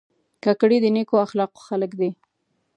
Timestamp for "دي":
1.99-2.11